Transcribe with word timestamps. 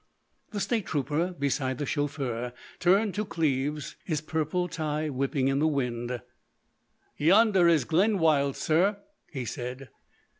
The 0.49 0.59
State 0.59 0.87
trooper 0.87 1.33
beside 1.37 1.77
the 1.77 1.85
chauffeur 1.85 2.53
turned 2.79 3.13
to 3.13 3.23
Cleves, 3.23 3.97
his 4.03 4.19
purple 4.19 4.67
tie 4.67 5.09
whipping 5.11 5.47
in 5.47 5.59
the 5.59 5.67
wind. 5.67 6.21
"Yonder 7.17 7.67
is 7.67 7.85
Glenwild, 7.85 8.55
sir," 8.55 8.97
he 9.31 9.45
said. 9.45 9.89